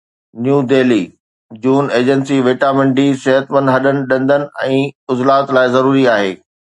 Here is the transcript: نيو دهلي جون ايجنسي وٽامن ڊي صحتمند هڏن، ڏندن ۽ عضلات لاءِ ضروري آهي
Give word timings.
نيو 0.45 0.59
دهلي 0.69 1.03
جون 1.65 1.85
ايجنسي 1.97 2.37
وٽامن 2.47 2.87
ڊي 2.99 3.05
صحتمند 3.25 3.67
هڏن، 3.75 3.97
ڏندن 4.13 4.47
۽ 4.69 4.79
عضلات 5.15 5.55
لاءِ 5.59 5.73
ضروري 5.77 6.07
آهي 6.15 6.33